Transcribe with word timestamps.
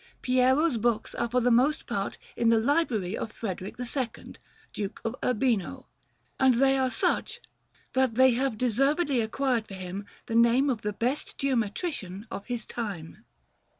Piero's 0.23 0.77
books 0.79 1.13
are 1.13 1.29
for 1.29 1.41
the 1.41 1.51
most 1.51 1.85
part 1.85 2.17
in 2.35 2.49
the 2.49 2.57
library 2.57 3.15
of 3.15 3.31
Frederick 3.31 3.75
II, 3.79 4.33
Duke 4.73 4.99
of 5.05 5.15
Urbino, 5.23 5.89
and 6.39 6.55
they 6.55 6.75
are 6.75 6.89
such 6.89 7.39
that 7.93 8.15
they 8.15 8.31
have 8.31 8.57
deservedly 8.57 9.21
acquired 9.21 9.67
for 9.67 9.75
him 9.75 10.07
the 10.25 10.33
name 10.33 10.71
of 10.71 10.81
the 10.81 10.93
best 10.93 11.37
geometrician 11.37 12.25
of 12.31 12.47
his 12.47 12.65
time. 12.65 13.25